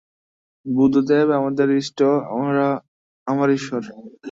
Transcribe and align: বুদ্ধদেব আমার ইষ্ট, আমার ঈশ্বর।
বুদ্ধদেব 0.65 1.27
আমার 1.37 1.69
ইষ্ট, 1.77 1.99
আমার 3.27 3.47
ঈশ্বর। 3.51 3.81